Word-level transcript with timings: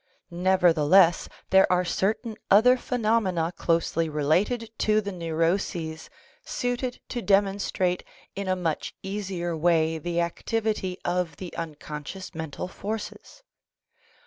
Nevertheless, 0.31 1.29
there 1.51 1.71
are 1.71 1.85
certain 1.85 2.35
other 2.49 2.75
phenomena 2.75 3.53
closely 3.55 4.09
related 4.09 4.71
to 4.79 4.99
the 4.99 5.11
neuroses 5.11 6.09
suited 6.43 6.99
to 7.09 7.21
demonstrate 7.21 8.03
in 8.35 8.47
a 8.47 8.55
much 8.55 8.95
easier 9.03 9.55
way 9.55 9.99
the 9.99 10.19
activity 10.19 10.97
of 11.05 11.35
the 11.35 11.55
unconscious 11.55 12.33
mental 12.33 12.67
forces. 12.67 13.43